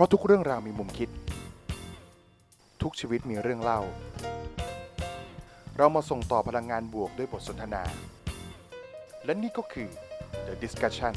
[0.00, 1.08] ราะทุกเรื่องราวมีมุมคิด
[2.82, 3.80] ทุกชีวิตมีเรื่องเล่า
[5.76, 7.82] เรามาส่งต่อพลังงานบวกด้วยบทสนทนา
[9.24, 9.88] และนี่ก็คือ
[10.46, 11.14] The Discussion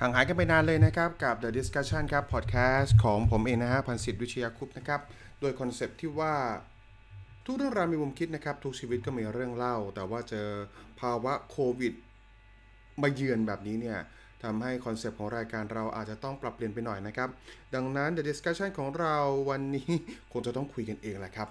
[0.00, 5.00] ห่างหายกันไปนานเลยนะครับ กับ The Discussion ครับ พอดแคสต์ของผมเองนะฮะพันศิษย์วิชยาคุปต์นะครับ
[5.40, 6.34] โดยคอนเซปที่ว่า
[7.46, 10.48] ทุกเรื่องราวมีมุมคิดนะครับ ทุกชีวิตก็มีเรื่องเล่า แต่ว่าเจอ
[11.00, 11.94] ภาวะโควิด
[13.02, 13.98] มาเยือนแบบนี้เนี่ย
[14.42, 17.28] ทำให้คอนเซปต์ของรายการเราอาจจะต้องปรับเปลี่ยนไปหน่อยนะครับ
[17.74, 19.16] ดังนั้น The Discussion ของเรา
[19.50, 19.90] วันนี้
[20.32, 21.48] คงจะต้องคุยกันเองแหละครับ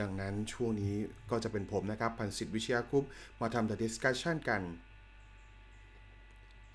[0.00, 0.94] ดังนั้นช่วงนี้
[1.30, 3.04] ก็จะเป็นผมนะครับ พันศิษย์วิชยาคุป
[3.40, 4.62] มาทำ The Discussion กัน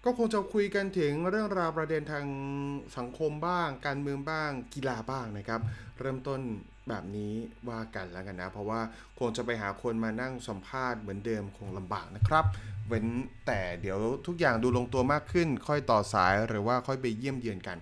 [0.06, 2.26] ก็คงจะคุยกันถึงเรื่องราวประเด็นทาง
[2.98, 5.62] สังคมบ้าง การเมืองบ้าง กีฬาบ้างนะครับ
[6.00, 6.40] เริ่มต้น
[6.90, 7.34] แบบนี้
[7.70, 8.82] ว่ากันแล้วกันนะ เพราะว่า
[9.20, 12.46] คงจะไปหาคนมานั่งสัมภาษณ์เหมือนเดิมคงลำบากนะครับ
[12.88, 13.08] เว้น
[13.46, 17.78] แต่เดี๋ยวทุกอย่างดูลงตัวมากขึ้น ค่อยต่อสายหรือว่าค่อยไปเยี่ยมเยือนกัน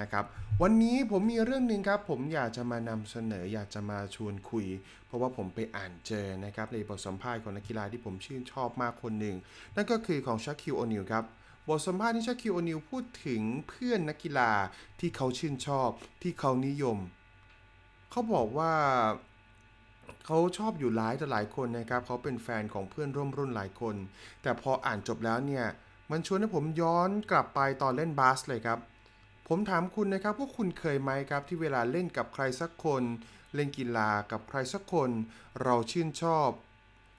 [0.00, 0.24] นะครับ
[0.62, 4.66] วันนี้ผมมีเรื่องหนึ่งครับ ผมอยากจะมานำเสนออยากจะมาชวนคุย
[5.06, 9.36] เพราะว่าผมไปอ่านเจอนะครับในบทสัมภาษณ์ของนักกีฬาที่ผมชื่นชอบมากคนหนึ่ง
[9.76, 11.24] นั่นก็คือของชาคิวโอนิลครับ
[11.68, 14.52] บทสัมภาษณ์ที่ชาคิโอนิลพูดถึงเพื่อนนักกีฬา
[15.00, 15.90] ที่เขาชื่นชอบ
[16.22, 16.98] ที่เขานิยม
[18.10, 18.74] เขาบอกว่า
[20.26, 23.96] เขาชอบอยู่หลายต่หลายคนนะครับ เขาเป็นแฟนของเพื่อนร่วมรุ่นหลายคน
[24.42, 25.66] แต่พออ่านจบแล้วเนี่ย
[26.10, 28.78] มันชวนให้ผมย้อนกลับไปตอนเล่นบาสเลยครับ
[29.48, 33.02] ผมถามคุณนะครับว่าคุณเคยไหมครับที่เวลาเล่นกับใครสักคน
[33.54, 35.10] เล่นกีฬากับใครสักคน
[35.62, 36.50] เราชื่นชอบ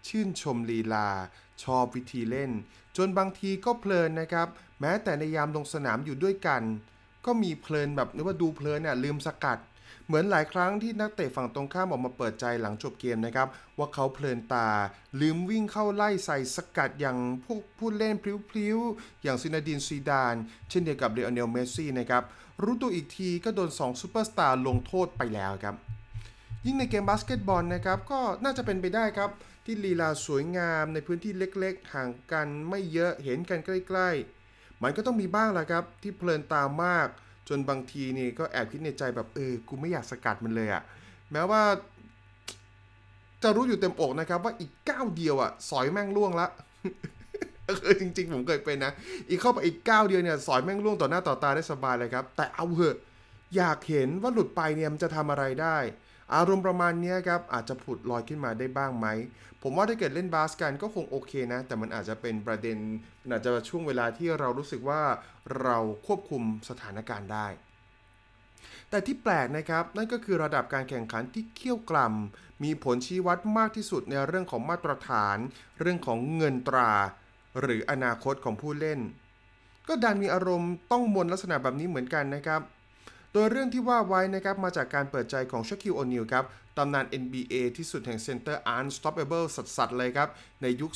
[0.08, 1.10] ชื่นชมลีลา
[1.64, 2.52] ชอบวิธีเล่น
[2.98, 4.48] จนบางทีก็เพลินนะครับ
[4.82, 6.62] แม้แต่ในยามลงสนามอยู่ด้วยกัน
[7.26, 9.60] ก็มีเพลินแบบนึกว่าดูเพลินเนี่ยลืมสกัด
[10.06, 14.68] เหมือนหลายครั้งที่นักเตะฝั่งตรงข้ามออกมาเปิดใจหลังจบเกมนะครับ ว่าเขาเพลินตา
[15.20, 20.36] ลืมวิ่งเข้าไล่ใส่สกัดอย่างพวกผู้เล่นพลิ้วๆ อย่างซีเนดีนซีดาน
[20.70, 22.24] เช่นเดียวกับลิโอเนลเมสซี่นะครับ
[22.64, 25.76] รู้ตัวอีกทีก็โดน2ซูเปอร์สตาร์ลงโทษไปแล้วครับ
[26.66, 29.30] ยิ่งในเกมบาสเกตบอลนะครับก็น่าจะเป็นไปได้ครับ
[29.66, 37.08] ที่ลีลาสวยงามในพื้นที่เล็กๆ ห่างกันไม่เยอะเห็นกันใกล้ๆ มันก็ต้องมีบ้างแหละครับที่เพลินตามาก
[37.50, 40.84] จนบางทีนี่ก็แอบคิดในใจแบบเออกูไม่อยากสกัดมันเลยอะ
[41.32, 41.62] แม้ว่า
[43.44, 46.48] จะรู้อยู่เต็มอกนะครับ ว่าอีกก้าวเดียวอะสอยแม่งล่วงละ
[47.66, 48.92] เออจริงๆผมเคยเป็นนะ
[49.30, 52.98] อีกเข้าไปอีกก้าวเดียวเนี่ยสอยแม่งล่วงต่อหน้าต่อตาได้สบายเลยครับ แต่เอาเหอะ
[53.56, 55.78] อยากเห็นว่าหลุดไปเนี่ยมันจะทำอะไรได้
[56.36, 59.08] อารมณ์ประมาณนี้ครับอาจจะผุดลอยขึ้นมาได้บ้างไหม
[59.62, 62.78] ผมว่าถ้าเกิดเล่นบาสกันก็คงโอเคนะ แต่มันอาจจะเป็นประเด็น
[63.22, 65.02] มันอาจจะช่วงเวลาที่เรารู้สึกว่า
[65.62, 67.48] เราควบคุมสถานการณ์ได้
[68.90, 75.38] แต่ที่แปลกนะครับ นั่นก็คือระดับการแข่งขันที่เขี่ยวกล่ำมีผลชี้วัดมากที่สุดในเรื่องของมาตรฐาน
[75.80, 76.92] เรื่องของเงินตรา
[77.62, 79.00] หรืออนาคตของผู้เล่น
[79.88, 82.62] ก็ดันมีอารมณ์ต้องมนลักษณะแบบนี้เหมือนกันนะครับ
[83.34, 86.46] โดยเรื่องที่ว่าไว้นะครับมาจากการเปิดใจของชาคิวโอนิลครับ
[86.78, 90.30] ตำนาน NBA ที่สุดแห่งเซนเตอร์ Unstoppable สัสๆเลยครับ
[90.62, 90.92] ในยุค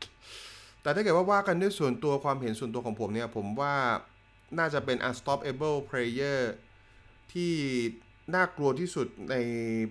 [0.00, 3.74] 2000 แต่ถ้าเกิดว่าว่ากันด้วยส่วนตัวความเห็นส่วนตัวของผมเนี่ย ผมว่า
[4.58, 6.40] น่าจะเป็น Unstoppable Player
[7.32, 7.52] ที่
[8.34, 9.34] น่ากลัวที่สุดใน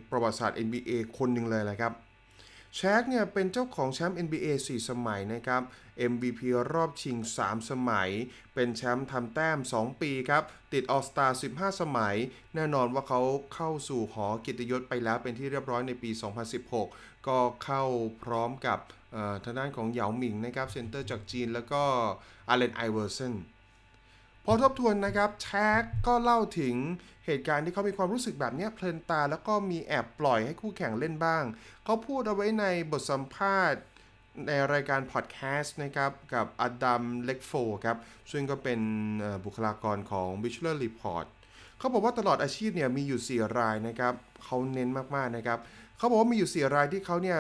[0.09, 1.94] ประวัติศาสตร์ NBA คนหนึ่งเลยแหละครับ
[2.75, 5.62] แชคเนี่ยเป็นเจ้าของแชมป์ NBA 4 สมัยนะครับ
[6.12, 6.40] MVP
[6.74, 8.09] รอบชิง 3 สมัย
[8.53, 10.44] เป็นแชมป์ทำแต้ม 2 ปีครับ
[10.74, 12.16] ติดออลสตาร์ 15 สมัย
[12.56, 13.22] แน่นอนว่าเขา
[13.56, 16.09] เข้าสู่หอเกียรติยศไปแล้วเป็นที่เรียบร้อยในปี
[16.69, 17.84] 2016 ก็เข้า
[18.24, 18.80] พร้อมกับ
[19.44, 21.84] ทางด้านของเหยาหมิงนะครับเซนเตอร์จากจีนแล้วก็
[22.50, 23.34] อัลเลนไอเวอร์สัน
[24.52, 25.48] ทบทวนนะครับแช
[25.82, 26.76] กก็เล่าถึง
[27.26, 31.44] เหตุการณ์ที่เขามีความรู้สึกแบบนี้เพลินตา แล้วก็มีแอบปล่อยให้คู่แข่งเล่นบ้าง
[31.86, 33.82] เขาพูดเอาไว้ในบทสัมภาษณ์
[34.48, 37.52] ในรายการพอดแคสต์นะครับกับอดัมเล็กโฟ
[37.86, 37.98] ครับ
[38.32, 38.80] ซึ่งก็เป็น
[39.46, 41.26] บุคลากรของ v i s u a l Report
[41.80, 45.60] เขาบอกว่าตลอดอาชีพเนี่ยมีอยู่ 4 รายนะครับเขาเน้นมากๆนะครับ
[45.98, 47.40] เขาบอกว่ามีอยู่ 4 รายที่เขาเนี่ย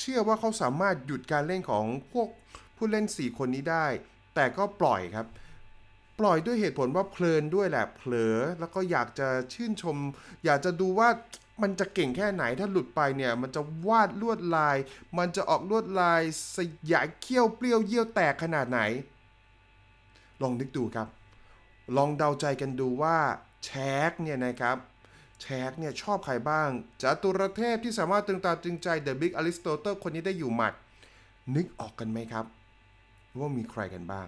[0.00, 2.28] เชื่อว่าเขาสามารถหยุดการเล่นของพวก
[2.76, 3.86] ผู้เล่น 4 คนนี้ได้
[4.34, 5.26] แต่ก็ปล่อยครับ
[6.18, 9.96] ปล่อยด้วยเหตุผลว่าเพลินด้วยแหละเผลอ แล้วก็อยากจะชื่นชม
[10.44, 11.08] อยากจะดูว่า
[11.62, 14.76] มันจะเก่งแค่ไหนถ้าหลุดไปเนี่ย มันจะวาดลวดลาย
[15.18, 16.22] มันจะออกลวดลาย
[16.56, 16.58] ส
[16.92, 18.80] ยายเขี้ยวเปรี้ยวเยี่ยวแตกขนาดไหน
[20.42, 21.08] ลองนึกดูครับ
[21.96, 23.16] ลองเดาใจกันดูว่า
[23.64, 23.70] แช
[24.10, 24.76] กเนี่ยนะครับ
[25.40, 26.68] แชกเนี่ยชอบใครบ้าง
[27.02, 30.74] จตุรเทพที่สามารถตึงตาตึงใจเดอะบิ๊กอริสโตเติลคนนี้ได้อยู่หมัด
[31.56, 32.44] นึกออกกันไหมครับ
[33.38, 34.26] ว่ามีใครกันบ้าง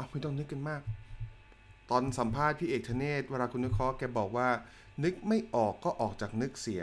[0.00, 0.82] เอาไม่ต้องนึกกันมาก
[1.90, 4.48] ตอนสัมภาษณ์พี่เอกธเนศเวลาคุณนึกเคาะแกบอกว่า
[5.04, 6.82] นึกไม่ออกก็ออกจากนึกเสีย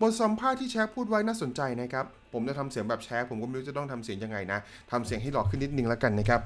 [0.00, 4.58] บทสัมภาษณ์ที่แชคพูดไว้น่าสนใจนะครับ ผมจะทำเสียงแบบแชร์ผมก็ไม่รู้จะต้องทำเสียงยังไงนะ
[4.90, 6.40] ทำเสียงให้หลอกขึ้นนิดนึงแล้วกันนะครับ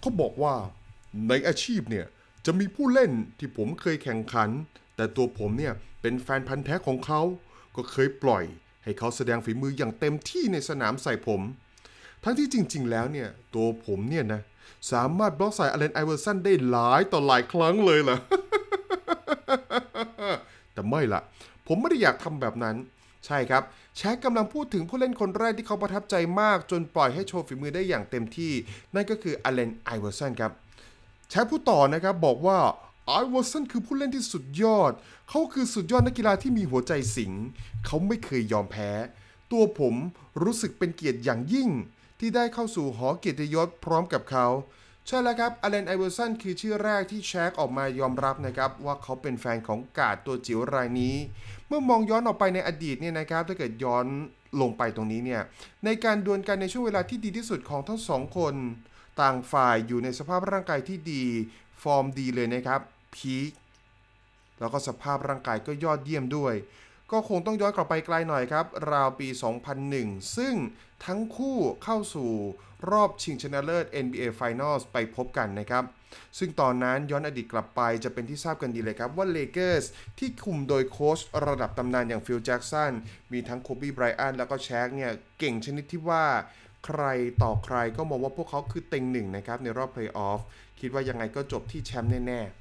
[0.00, 0.54] เขาบอกว่า
[1.28, 2.06] ในอาชีพเนี่ย
[2.46, 4.50] จะมีผู้เล่นที่ผมเคยแข่งขัน
[4.96, 5.72] แต่ตัวผมเนี่ย
[6.02, 7.20] เป็นแฟนพันธ์แท้ของเขา
[7.76, 8.44] ก็เคยปล่อย
[8.84, 11.40] ให้เขาแสดงฝีมืออย่างเต็มที่ในสนามใส่ผม
[12.24, 14.40] ทั้งที่จริง ๆ แล้วเนี่ยตัวผมเนี่ยนะ
[14.92, 18.18] สามารถบล็อกใส่อัลเลนไอเวอร์สันได้หลายต่อหลายครั้งเลยล่ะ
[20.72, 21.20] แต่ไม่ล่ะ
[21.66, 22.76] ผมไม่ได้อยากทำแบบนั้น
[23.26, 23.62] ใช่ครับ
[23.96, 28.52] แชคกำลังพูดถึงผู้เล่นคนแรกที่เขาประทับใจมาก จนปล่อยให้โชว์ฝีมือได้อย่างเต็มที่
[28.94, 30.52] นั่นก็คืออัลเลนไอเวอร์สันครับ
[31.28, 32.58] แชคพูดต่อนะครับบอกว่า
[33.06, 34.92] ไอเวอร์สันคือผู้เล่นที่สุดยอด
[35.28, 37.32] เขาคือสุดยอดนักกีฬาที่มีหัวใจสิงห์
[37.86, 38.90] เขาไม่เคยยอมแพ้
[39.52, 39.94] ตัวผม
[40.42, 41.70] รู้สึกเป็นเกียรติอย่างยิ่ง
[42.20, 44.46] ที่ได้เข้าสู่หอเกียรติยศพร้อมกับเขา
[45.06, 51.14] ใช่แล้วครับอัลเลนไอเวอร์สันคือชื่อแรกที่แชคออกมายอมรับนะครับว่าเขาเป็นแฟนของการ์ดตัวจิ๋วรายนี้
[51.68, 54.06] เมื่อมองย้อนออกไปในอดีตเนี่ยนะครับถ้าเกิดย้อน
[54.60, 55.42] ลงไปตรงนี้เนี่ย
[55.84, 58.54] ในการดวลกันในช่วงเวลาที่ดีที่สุดของทั้งสองคน
[59.20, 61.22] ต่างฝ่ายอยู่ในสภาพร่างกายที่ดี
[61.82, 62.80] ฟอร์มดีเลยนะครับ
[63.14, 63.50] peak
[64.60, 66.54] แล้วก็สภาพร่างกายก็ยอดเยี่ยมด้วย
[67.12, 69.28] ก็คงต้องย้อนกลับไปไกลหน่อยครับ ราวปี
[69.82, 70.54] 2001 ซึ่ง
[71.06, 72.30] ทั้งคู่เข้าสู่
[72.90, 75.84] รอบชิงชนะเลิศ NBA Finals ไปพบกันนะครับ
[76.38, 79.86] ซึ่งตอนนั้นย้อนอดีตกลับไปจะเป็นที่ทราบกันดีเลยครับ ว่าเลเกอร์ส
[80.18, 82.92] ที่คุมโดยโค้ชระดับตำนานอย่างฟิลแจ็กสัน
[83.32, 86.24] มีทั้งโคบีไบรอันต์แล้วก็แชกเนี่ย เก่งชนิดที่ว่า
[86.86, 87.02] ใคร
[87.42, 90.40] ต่อใครก็มองว่าพวกเขาคือเต็งหนึ่งนะครับในรอบเพลย์ออฟ
[90.80, 92.59] คิดว่ายังไงก็จบที่แชมป์แน่ๆ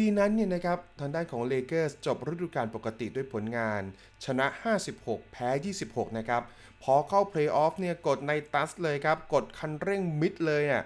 [0.00, 3.82] ปีนั้นเนี่ยนะครับทางด้านของเลเกอร์สจบฤดูกาลปกติด้วยผลงาน
[4.24, 4.46] ชนะ
[4.88, 5.48] 56 แพ้
[5.84, 6.42] 26 นะครับ
[6.82, 10.82] พอเข้าเพลย์ออฟเนี่ยกดในตัสเลยครับ กดคันเร่งมิดเลยอะ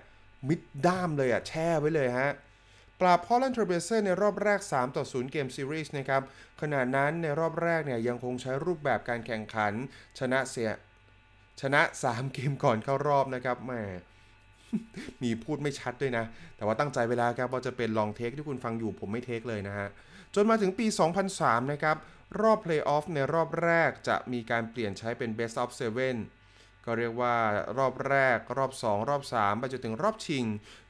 [0.48, 2.30] มิดด้ามเลยอะแช่ไว้เลยฮะ
[3.00, 6.22] ปราบพอร์ตแลนด์เทรลเบลเซอร์สในรอบแรก 3 ต่อ 0 เกมซีรีส์นะครับ
[6.60, 9.72] ขณะนั้นในรอบแรกเนี่ยยังคงใช้รูปแบบการแข่งขัน
[10.18, 10.70] ชนะเสีย
[11.60, 13.72] ชนะ 3 เกมก่อนเข้ารอบนะครับแหม
[15.22, 16.24] มีพูดไม่ชัดด้วยนะ
[16.56, 19.88] แต่ว่าตั้งใจไว้แล้วครับว่าจะเป็น long take ที่คุณฟังอยู่ผมไม่ take เลยนะฮะ
[20.34, 20.86] จนมาถึงปี
[21.28, 21.96] 2003 นะครับ
[22.42, 25.70] รอบเพลย์ออฟในรอบแรกจะมีการเปลี่ยนใช้เป็น Best of
[26.28, 27.34] 7ก็เรียกว่า
[27.78, 30.44] รอบแรก รอบ 2 รอบ 3 ไปจนถึงรอบชิง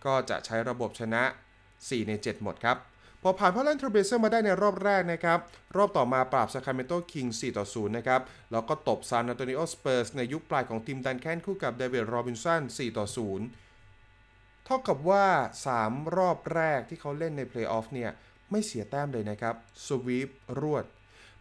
[0.05, 1.23] ก็จะใช้ระบบชนะ
[1.67, 2.77] 4 ใน 7 หมดครับ
[3.23, 5.39] พอผ่านพอร์ตแลนด์เทรลเบลเซอร์สมาได้ในรอบแรกนะครับ
[5.77, 8.21] รอบต่อมาปราบซาคราเมนโตคิงส์ 4ต่อ0นะครับ
[8.53, 13.07] แล้วก็ตบซานอันโตนิโอสเปอร์สในยุคปลายของทิมดันแคนคู่กับเดวิดโรบินสัน4ต่อ
[13.39, 13.62] 0
[14.67, 15.27] เท่ากับว่า
[15.71, 18.11] 3 รอบแรกที่เขาเล่นในเพลย์ออฟเนี่ย
[18.51, 19.55] ไม่เสียแต้มเลยนะครับ
[19.87, 20.29] sweep
[20.61, 20.85] รวด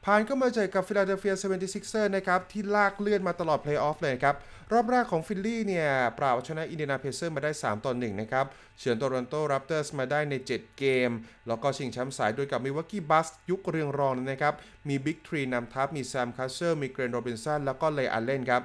[0.05, 4.35] ผ่านก็มาเจอกับฟิลาเดลเฟีย 76ers นะครับ ที่ลากเลือดมาตลอดเพลย์ออฟเลยครับ
[4.73, 5.87] รอบแรกของฟิลลี่เนี่ย
[6.17, 8.45] ปราบชนะอินเดียนาเพเซอร์สมาได้ 3 ต่อ 1 นะครับ
[8.79, 11.11] เฉือนโตรอนโตแรปเตอร์สมาได้ใน 7 เกม
[11.47, 14.53] แล้วก็ชิงแชมป์สายโดยกับมิลวอกี้บักส์ยุคเรืองรองนะครับ
[14.87, 18.63] มี Big Three นำทัพมีแซมคัสเซอร์มีเกล็นโรบินสันแล้วก็เรย์อัลเลนครับ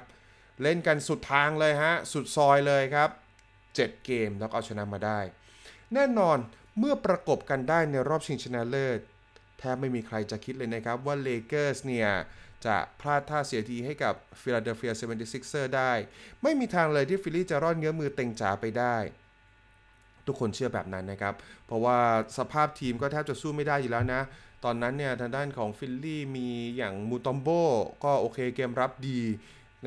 [0.61, 3.09] เล่นกันสุดทางเลยฮะ สุดซอยเลยครับ
[3.85, 5.19] 7 เกมแล้วเอาชนะมาได้
[5.93, 6.37] แน่นอน
[6.79, 8.99] เมื่อประกบกันได้ในรอบชิงชนะเลิศ
[9.59, 12.09] แทบไม่มีใครจะคิดเลยนะครับว่าเลเกอร์สเนี่ย
[12.65, 15.91] จะพลาดท่าเสียทีให้กับฟิลาเดลเฟีย 76ers ได้
[16.43, 18.95] ไม่มีทางเลยที่ฟิลลี่จะรอดเงื้อมมือเต็งจ๋าไปได้
[20.25, 21.33] ทุกคนเชื่อแบบนั้นนะครับ
[21.65, 21.97] เพราะว่า
[22.37, 24.21] สภาพทีมก็แทบจะสู้ไม่ได้อยู่แล้วนะ
[24.63, 26.47] ตอนนั้นเนี่ยทางด้านของฟิลลี่มี
[26.77, 27.47] อย่างมูตอมโบ
[28.03, 29.19] ก็โอเคเกมรับดี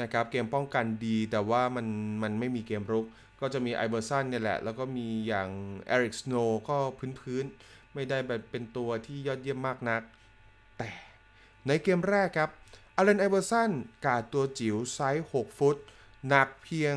[0.01, 1.87] นะครับ เกมป้องกันดีแต่ว่ามัน
[2.23, 3.07] มันไม่มีเกมรุก
[3.41, 5.49] ก็จะมีไอเวอร์สันเนี่ยแหละ แล้วก็มีอย่าง
[5.87, 6.35] เอริกสโนว์
[6.69, 6.77] ก็
[7.21, 8.19] พื้นๆ ไม่ได้
[8.51, 10.03] เป็นตัวที่ยอดเยี่ยมมากนัก
[10.79, 10.91] แต่
[11.67, 12.51] ในเกมแรกครับ
[12.97, 13.71] อัลเลนไอเวอร์สัน
[14.07, 15.77] การ์ดตัวจิ๋วไซส์ 6 ฟุต
[16.29, 16.95] หนักเพียง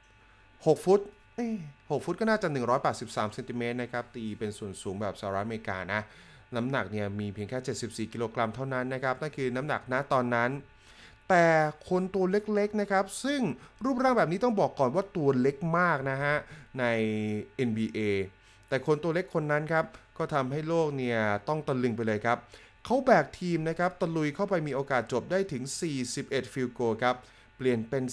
[0.00, 1.00] 1 6 ฟุต
[1.34, 2.48] เอ้6ฟุตก็น่าจะ
[2.90, 6.00] 183เซนติเมตรนะครับ ตีเป็นส่วนสูงแบบสหรัฐอเมริกานะ
[6.56, 10.50] น้ำหนักเนี่ยมีเพียงแค่ 74 กิโลกรัมเท่านั้นนะครับ นั่นคือน้ำหนักณตอนนั้น
[11.36, 11.52] แต่
[11.90, 13.40] คนตัวเล็กๆนะครับ ซึ่ง
[13.84, 16.34] รูปร่างแบบนี้ต้องบอกก่อนว่าตัวเล็กมากนะฮะ
[16.80, 16.84] ใน
[17.68, 18.00] NBA
[18.68, 19.84] แต่คนตัวเล็กคนนั้นครับ
[20.18, 22.38] ก็ทำให้โลกเนี่ย ต้องตะลึงไปเลยครับ
[22.84, 25.62] เขาแบกทีมนะครับ ตะลุยเข้าไปมีโอกาสจบได้ถึง
[26.08, 27.16] 41 field goal ครับ
[27.56, 28.04] เปลี่ยนเป็น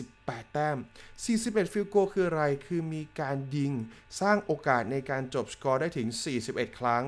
[0.00, 0.76] 48 แต้ม
[1.24, 3.72] 41 field goal คืออะไร คือมีการยิง
[4.20, 6.08] สร้างโอกาสในการจบสกอร์ได้ถึง
[6.44, 7.04] 41 ครั้ง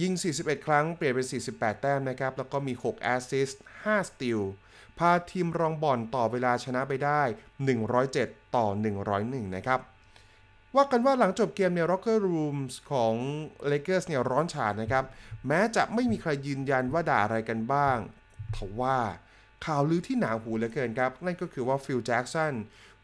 [0.00, 4.40] ยิง 41 ครั้งเปลี่ยนเป็น 48 แต้มนะครับ แล้วก็มี 6 assist 5 steal
[4.98, 7.22] พาทีมรองบอลต่อเวลาชนะไปได้
[7.88, 8.66] 107 ต่อ
[9.10, 9.80] 101 นะครับ
[10.76, 13.14] ว่ากันว่าหลังจบเกมใน Locker Rooms ของ
[13.70, 15.04] Lakers เนี่ยร้อนฉ่านะครับ
[15.46, 17.98] แม้จะไม่มีใครยืนยันว่าด่าอะไรกันบ้าง
[18.56, 18.98] ทว่า
[19.64, 22.54] ข่าวลือที่หนาหูเหลือเกินครับ นั่นก็คือว่าฟิลแจ็กสัน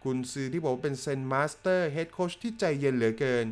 [0.03, 3.47] กุนซือที่บอกว่าเป็น Zen Master head coach ที่ใจเย็นเหลือเกิน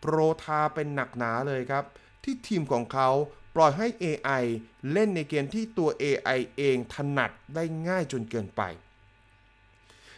[0.00, 1.84] โกรธาเป็นหนักหนาเลยครับ
[2.26, 3.08] ที่ทีมของเขา
[3.54, 4.44] ปล่อยให้ AI
[4.92, 8.62] เล่นในเกมที่ตัว AI เองถนัดได้ง่ายจนเกินไป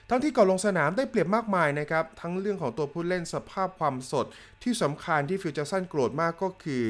[0.09, 4.27] ทั้งที่ก่อนลงสนามได้เปรียบมากมายนะครับ ทั้งเรื่องของตัวผู้เล่นสภาพความสด
[4.63, 6.87] ที่สำคัญที่ฟิลแจ็กสันโกรธมากก็คือ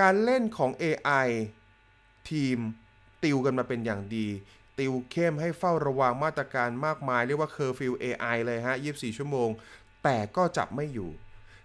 [0.00, 1.28] การเล่นของ AI
[2.30, 2.58] ทีม
[3.22, 4.28] ติวกันมาเป็นอย่างดี
[4.78, 9.48] ติวเข้มให้เฝ้าระวังมาตรการมากมาย เรียกว่าเคอร์ฟิว AI เลยฮะ 24 ชั่วโมง
[10.04, 11.10] แต่ก็จับไม่อยู่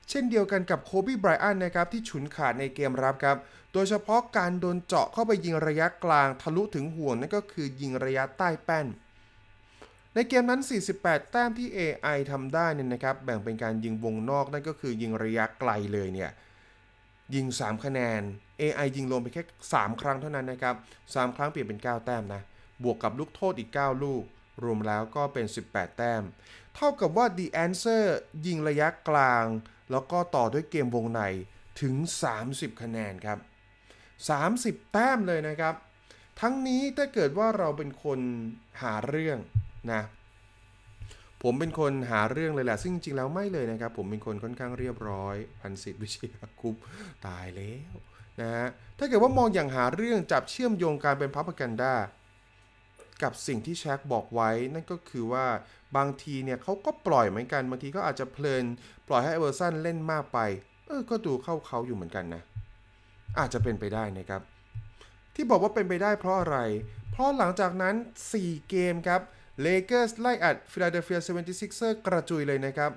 [0.10, 3.38] เช่นเดียวกันกับโคบีไบรอันนะครับที่ฉุนขาดในเกมรับครับ
[3.74, 8.88] โดยเฉพาะการโดนเจาะเข้าไปยิงระยะกลางทะลุถึงห่วงนั่นก็คือยิงระยะใต้แป้น
[10.14, 10.62] ในเกมนั้น
[10.96, 16.32] 48 แต้มที่ AI ทำได้เนี่ยนะครับแบ่งเป็นการยิงวงนอกนั่นก็คือยิงระยะไกลเลยเนี่ย
[17.36, 18.22] ยิง 3 คะแนน
[18.62, 22.42] AI ยิงลงไปแค่ 3 ครั้งเท่านั้นนะครับ 3 ครั้งเปลี่ยนเป็น 9 แต้มนะ
[22.84, 24.24] บวกกับลูกโทษอีก 9 ลูก
[24.64, 26.24] รวมแล้วก็เป็น 18 แต้ม
[26.76, 28.04] เท่ากับว่า The Answer
[28.46, 29.46] ยิงระยะกลาง
[29.92, 31.22] แล้วก็ต่อด้วยเกมวงใน
[31.82, 31.96] ถึง
[32.38, 33.40] 30 คะแนนครับ
[34.20, 35.76] 30 แต้มเลยนะครับ
[36.42, 38.20] ทั้งนี้ถ้าเกิดว่าเราเป็นคน
[38.82, 39.38] หาเรื่อง
[39.94, 40.02] นะ
[41.44, 46.76] ผมเป็นคนหาเรื่องเลยแหละ ซึ่งจริงๆแล้วไม่เลยนะครับ ผมเป็นคนค่อนข้างเรียบร้อยพันสิทธิ์วิเชียรคุป
[47.28, 47.94] ตายแล้ว
[48.42, 51.96] นะฮะถ้าเกิดว่ามองอย่างหาเรื่องจับเชื่อมโยงการเป็นพับกันดา
[53.24, 55.46] กับสิ่งที่แช็คบอกไว้ นั่นก็คือว่า
[55.98, 58.66] บางทีเนี่ยเขาก็ปล่อยเหมือนกัน บางทีก็อาจจะเพลิน
[59.08, 60.40] ปล่อยให้เอเวอร์สันเล่นมากไป
[60.88, 62.42] เออ ก็ดูเข้าเขาอยู่เหมือนกันนะ
[63.40, 64.42] อาจจะเป็นไปได้นะครับ
[65.36, 66.58] ที่บอกว่าเป็นไปได้เพราะอะไร
[67.12, 67.96] เพราะหลังจากนั้น
[68.32, 69.22] 4 เกมครับ
[69.62, 72.92] เลเกอร์สไล่อัดฟิลาเดลเฟีย 76ers กระจุยเลยนะครับ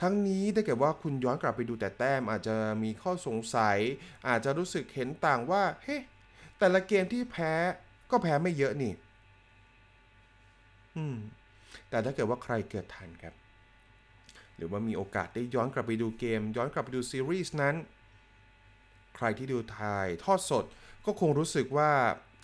[0.00, 3.78] ทั้งนี้ถ้าเกิดว่าคุณย้อนกลับไปดูแต่แต้ม อาจจะมีข้อสงสัย
[4.28, 5.96] อาจจะรู้สึกเห็นต่างว่า เฮ้
[6.58, 7.52] แต่ละเกมที่แพ้
[8.10, 8.92] ก็แพ้ไม่เยอะนี่
[10.96, 11.16] อืม
[11.90, 13.34] แต่ถ้าเกิดว่าใครเกิดทันครับ
[14.56, 17.74] หรือว่ามีโอกาสได้ย้อนกลับไปดูเกม ย้อนกลับไปดูซีรีส์นั้น
[19.16, 20.64] ใครที่ดูถ่ายทอดสด
[21.06, 21.90] ก็คงรู้สึกว่า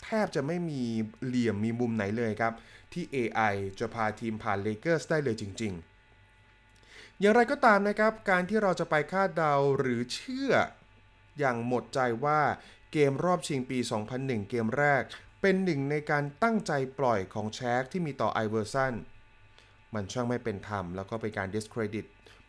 [0.04, 0.82] แทบจะไม่มี
[1.24, 2.52] เหลี่ยมมีมุมไหนเลยครับ
[2.92, 5.72] ที่ AI จะพาทีมผ่านเลเกอร์สได้เลยจริง
[6.46, 10.52] ๆ อย่างไรก็ตามนะครับ การที่เราจะไปคาดเดาหรือเชื่อ
[11.38, 12.40] อย่างหมดใจว่า
[12.92, 13.78] เกมรอบชิงปี
[14.14, 15.02] 2001 เกมแรก
[15.46, 18.94] เป็นหนึ่งในการตั้งใจปล่อยของแชกที่มีต่อไอเวอร์สัน
[19.94, 22.06] มันช่างไม่เป็นธรรมแล้วก็เป็นการ discredit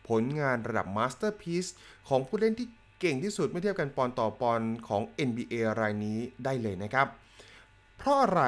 [0.08, 1.70] ผลงานระดับ masterpiece
[2.08, 2.68] ของผู้เล่นที่
[3.00, 7.06] เก่งที่สุดเมื่อเทียบกันปอนต่อปอนของ NBA รายนี้ได้เลยนะครับ
[7.96, 8.42] เพราะอะไร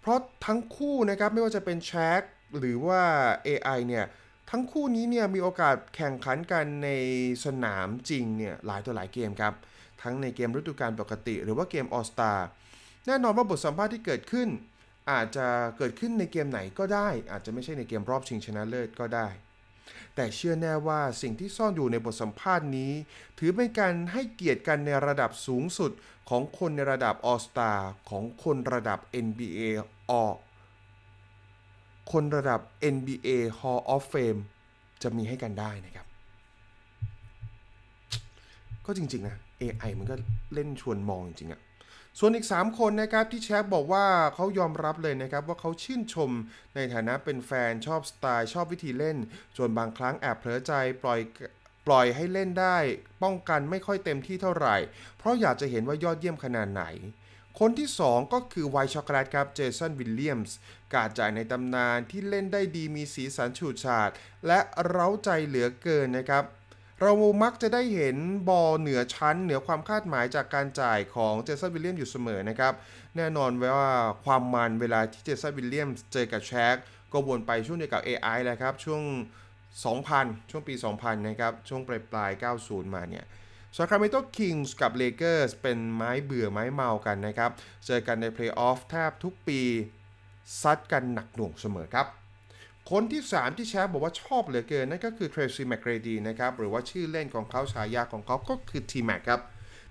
[0.00, 2.22] เพราะทั้งคู่นะครับไม่ว่าจะเป็นแชก
[2.58, 3.02] หรือว่า
[3.48, 4.04] AI เนี่ย
[4.50, 6.88] ทั้งคู่นี้เนี่ยมีโอกาสแข่งขันกันใน
[7.44, 9.54] สนามจริงเนี่ยหลายตัวหลายเกมครับ
[10.02, 12.38] ทั้งในเกมฤดูกาลปกติ หรือว่าเกม All Star
[13.06, 14.48] แน่นอนว่าบทสัมภาษณ์ที่เกิดขึ้น
[15.10, 15.46] อาจจะ
[15.78, 19.28] เกิดขึ้นในเกมไหนก็ได้ อาจจะไม่ใช่ในเกมรอบชิงชนะเลิศก็ได้
[20.14, 22.92] แต่เชื่อแน่ว่าสิ่งที่ซ่อนอยู่ในบทสัมภาษณ์นี้
[23.38, 25.90] ถือเป็นการให้เกียรติกันในระดับสูงสุด
[26.30, 27.78] ของคนในระดับ All Star
[28.10, 29.60] ของคนระดับ NBA
[30.10, 30.24] ออ
[32.12, 32.60] คนระดับ
[32.94, 33.28] NBA
[33.58, 34.40] Hall of Fame
[35.02, 36.06] จะมีให้กันได้นะครับ
[38.86, 40.16] ก็จริง ๆ นะ AI มันก็
[40.54, 41.60] เล่นชวนมองจริงๆอะ
[42.18, 46.30] ส่วนอีก 3 คนนะครับที่แชคบอกว่าเขายอมรับเลยนะครับว่าเขาชื่นชม
[46.74, 49.18] ในฐานะเป็นแฟนชอบสไตล์ชอบวิธีเล่น
[49.56, 51.20] จนบางครั้งแอบเผลอใจปล่อย
[51.86, 52.78] ปล่อยให้เล่นได้
[53.22, 54.76] ป้องกันไม่ค่อยเต็มที่เท่าไหร่
[55.18, 56.84] เพราะอยากจะเห็นว่ายอดเยี่ยมขนาดไหน
[57.58, 60.56] คนที่ 2 ก็คือไวช็อกโกแลตครับเจสันวิลเลียมส์
[60.94, 64.10] กาจ่ายในตำนานที่เล่นได้ดีมีสีสันฉูดฉาด
[64.46, 66.44] และเร้าใจเหลือเกินนะครับ
[67.02, 68.16] เรามักจะได้เห็น
[68.48, 72.72] บอลเหนือชั้น เหนือความคาดหมายจากการจ่ายของเจสันวิลเลียมอยู่เสมอนะครับ
[73.16, 73.90] แน่นอนว่า
[74.24, 76.76] ความมันเวลาที่เจสันวิลเลียมเจอกับแชก
[77.12, 79.02] ก็วนไปช่วงเดียวกับ AI แหละครับ ช่วง
[79.76, 82.30] 2000 ช่วงปี 2000 นะครับ ช่วงปลายปลาย
[82.62, 83.24] 90 มาเนี่ย
[83.76, 87.50] ซ a คราเมโตคิงส์กับเลเกอร์สเป็นไม้เบื่อไม้เมากันนะครับ
[87.86, 89.60] เจอกันในเพลย์ออฟแทบทุกปี
[90.62, 92.06] ซัดกันหนักหน่วงเสมอครับ
[92.90, 99.40] คนที่ 3 ที่แชกบอกว่าชอบเหลือเกินนั่นก็คือ Tracy McGrady นะครับหรือว่าชื่อเล่นของเขาฉายาของเขาก็คือ T-Mac ครับ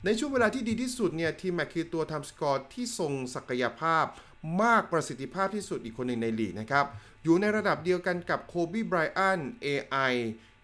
[0.05, 4.05] ในช่วงเวลาที่ดีที่สุดเนี่ย T-Mac คือตัวทำสกอร์ที่ทรงศักยภาพ
[4.61, 6.85] มากประสิทธิภาพที่สุดอีกคนหนึ่งในลีกนะครับ
[7.23, 10.13] อยู่ในระดับเดียวกันกับโคบีไบรอัน AI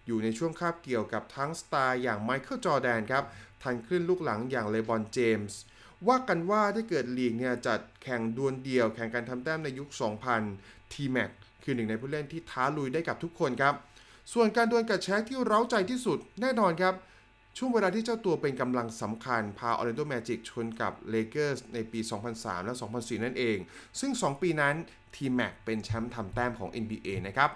[0.06, 3.24] อยู่ในช่วงคาบเกี่ยวกับทั้งสตาร์อย่างไมเคิลจอร์แดนครับ
[3.62, 5.58] ทันคลื่นลูกหลังอย่างเลบอนเจมส์
[6.08, 9.88] ว่ากันว่าถ้าเกิดลีกเนี่ยจัดแข่งดวลเดี่ยวแข่งการทำแต้มในยุค
[10.40, 11.30] 2000 T-Mac
[11.62, 13.74] คือหนึ่งในผู้เล่นที่ท้าลุยได้กับทุกคนครับ
[14.32, 16.94] ส่วนการดวลกับแชกที่เร้าใจที่สุดแน่นอนครับ
[17.56, 22.00] ช่วงเวลาที่เจ้าตัวเป็นกำลังสำคัญ พาออร์แลนโดแมจิกชนกับเลเกอร์สในปี
[22.32, 23.58] 2003 และ 2004 นั่นเอง
[24.00, 24.74] ซึ่ง 2 ปีนั้น
[25.14, 27.50] T-Mac เป็นแชมป์ทำแต้มของ NBA นะครับ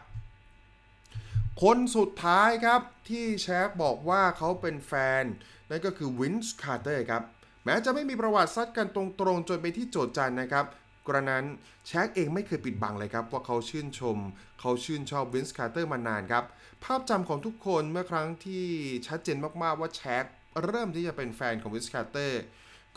[1.63, 4.93] คนสุดท้ายครับที่แชคบอกว่าเขาเป็นแฟ
[5.23, 5.25] น
[5.71, 7.23] นั่นก็คือวินส์คาร์เตอร์ครับ
[7.65, 9.03] แม้จะไม่มีประวัติซัดกันตร
[9.35, 10.65] งๆ จนเป็นที่โจษจันนะครับ
[11.07, 11.45] กระนั้น
[11.87, 14.19] แช็กเองไม่เคยปิดบังเลยครับว่าเขาชื่นชม
[14.61, 16.45] เขาชื่นชอบวินส์คาร์เตอร์มานานครับ
[16.85, 18.67] ภาพจำของทุกคนเมื่อครั้งที่
[19.07, 20.25] ชัดเจนมากๆว่าแช็ก
[20.65, 22.41] เริ่มที่จะเป็นแฟนของวินส์คาร์เตอร์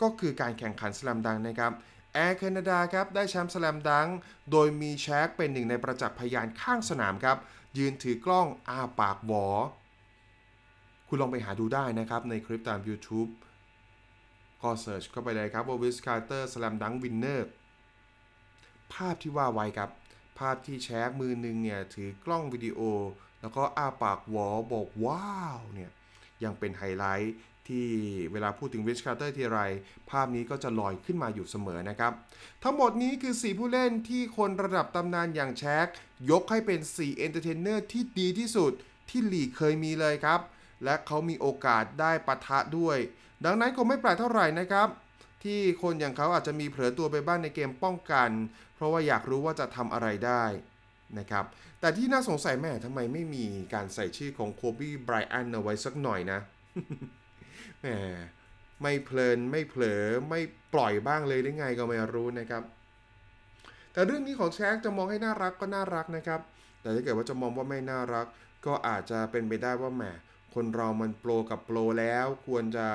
[0.00, 1.72] ก็คือการแข่งขัน slam dunk นะครับ
[2.14, 4.08] Air Canada ครับได้แชมป์ slam dunk
[4.50, 7.36] โดยมีแช็กเป็นหนึ่งในประจักษ์พยานข้างสนามครับ
[7.78, 9.46] ยืนถือกล้องอาปากหวอ
[11.08, 13.30] คุณลองไปหาดูได้นะครับ ในคลิปตาม YouTube
[14.62, 17.48] ก็ search เข้าไปเลยครับว่า Vince Carter slam dunk winner
[18.94, 19.90] ภาพที่ว่าไว้ครับ
[20.38, 22.80] ภาพที่แช็กมือหนึ่งเนี่ยถือกล้องวิดีโอ
[23.40, 25.90] แล้วก็อ้าปากหวอบอก wow เนี่ย
[26.44, 27.34] ยังเป็นไฮไลท์
[27.68, 27.88] ที่
[28.32, 29.58] เวลาพูดถึงวินส์คาร์เตอร์ทีไร
[30.10, 32.12] ภาพนี้ก็จะลอยขึ้นมาอยู่เสมอนะครับ
[32.62, 35.86] ทั้งหมดนี้คือ 4 ผู้เล่นที่คนระดับตำนานอย่างแช็ก
[36.30, 38.72] ยกให้เป็น4 entertainer ที่ดีที่สุด
[39.08, 40.40] ที่ลีกเคยมีเลยครับ
[40.84, 42.98] และเขามีโอกาสได้ปะทะด้วย
[43.44, 44.88] ดังนั้นคงไม่แปลกเท่าไหร่นะครับ
[45.46, 48.30] ที่คนอย่างเขาอาจจะมีเผลอตัวไปบ้างในเกมป้องกัน
[48.74, 50.44] เพราะว่าอยากรู้ว่าจะทำอะไรได้
[51.18, 51.44] นะครับ
[51.80, 56.40] แต่ที่น่าสงสัยแม่ทำไมไม่มีการใส่ชื่อของโคบี้ไบรอันเอาไว้สักหน่อยนะ
[57.80, 57.86] แหม
[58.82, 60.40] ไม่เพลินไม่เผลอไม่
[60.74, 62.62] ปล่อยบ้างเลยได้ไงก็ไม่รู้นะครับ
[63.92, 66.40] แต่เรื่องนี้ของแชกจะมองให้น่ารักก็น่ารักนะครับ
[66.80, 68.26] แต่ถ้าเกิดว่าจะมองว่าไม่น่ารัก
[68.66, 70.02] ก็อาจจะเป็นไปได้ว่าแหม
[70.54, 72.88] คนเรามันโปรกับโปรแล้ว ควรจะ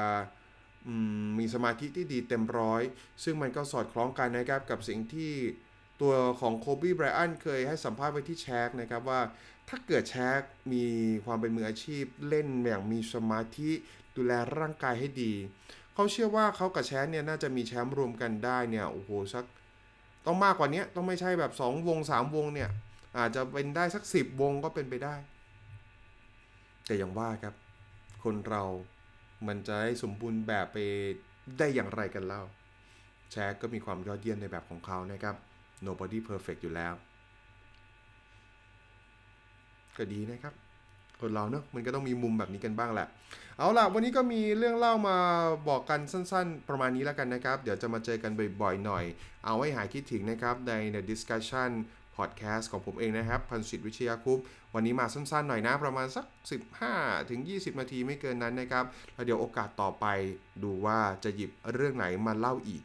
[1.40, 2.82] มีสมาธิที่ดีเต็มร้อย
[3.24, 5.34] ซึ่งมันก็สอดคล้องกันนะครับกับสิ่งที่
[6.02, 9.22] ตัวของโคบี้ไบรอันเคยให้สัมภาษณ์ไว้ที่แชกนะครับว่า
[9.70, 10.42] ถ้าเกิดแชก
[10.74, 10.86] มี
[11.26, 13.72] ความเป็นมืออาชีพ เล่นอย่างมีสมาธิ
[14.16, 15.34] ดูแลร่างกายให้ดี
[15.94, 19.46] เขาเชื่อว่าเขากับแชกเนี่ยน่าจะมีแชมป์รวมกันได้เนี่ยโอ้โหสัก
[20.26, 22.70] ต้องมากกว่านี้ต้องไม่ใช่แบบ 2 วง 3 วงเนี่ย
[23.18, 25.16] อาจจะเป็นได้สัก 10 วงก็เป็นไปได้
[26.86, 27.54] แต่อย่างว่าครับ
[28.24, 28.64] คนเรา
[29.48, 30.78] มันจะให้สมบูรณ์แบบไป
[31.58, 32.42] ได้อย่างไรกันเล่า
[33.32, 35.36] แชร์ก็มีความยอดเยี่ยมในแบบของเขานะครับ
[35.88, 36.94] nobody perfect อยู่แล้ว
[39.98, 40.54] ก็ดีนะครับ
[41.22, 43.08] คนเราเนอะมันก็ต้องมีมุมแบบนี้กันบ้างแหละ
[43.58, 45.18] เอาล่ะ วันนี้ก็มีเรื่องเล่ามา
[45.70, 49.06] บอกกันสั้นๆ ประมาณนี้แล้วกันนะครับ เดี๋ยวจะมาเจอกันบ่อยๆหน่อย
[49.46, 51.70] เอาไว้หายคิดถึงนะครับใน The Discussion
[52.18, 54.44] Podcast ของผมเองนะครับพันศิษย์วิชยาคุปต์
[54.74, 56.26] วันนี้มาสั้นๆหน่อยนะ ประมาณสัก
[56.78, 60.06] 15ถึง20 นาทีไม่เกินนั้นนะครับ แล้วเดี๋ยวโอกาสต่อไป
[60.64, 62.84] ดูว่าจะหยิบเรื่องไหนมาเล่าอีก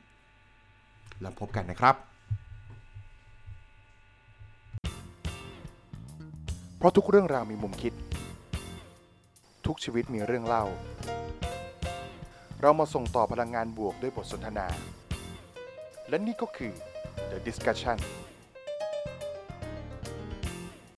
[1.21, 1.97] แล้วพบกันนะครับ
[6.79, 7.93] เพราะทุกเรื่องราวมีมุมคิด
[9.67, 10.65] ทุกชีวิตมีเรื่องเล่า
[12.61, 14.67] เรามาส่งต่อพลังงานบวกด้วยบทสนทนา
[16.09, 16.73] และนี่ก็คือ
[17.31, 17.99] The Discussion